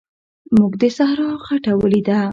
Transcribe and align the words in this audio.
موږ 0.57 0.71
د 0.81 0.83
صحرا 0.97 1.29
خټه 1.45 1.73
ولیده. 1.81 2.21